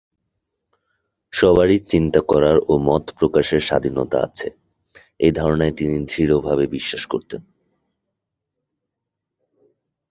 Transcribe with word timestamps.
সবারই 1.33 1.77
চিন্তা 1.87 2.21
করার 2.21 2.57
ও 2.67 2.73
মত 2.77 3.05
প্রকাশের 3.19 3.59
স্বাধীনতা 3.59 4.17
আছে, 4.23 4.47
এ 5.19 5.27
ধারণায় 5.31 5.71
তিনি 5.71 5.95
দৃঢ়ভাবে 6.05 6.65
বিশ্বাস 6.67 7.03
করতেন। 7.05 7.41